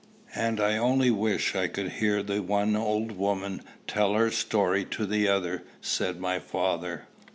[0.33, 5.05] "And I only wish I could hear the one old woman tell her story to
[5.05, 7.05] the other," said my father.